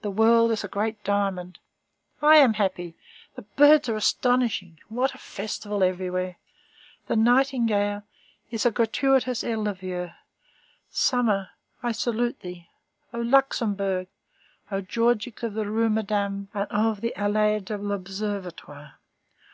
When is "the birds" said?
3.36-3.86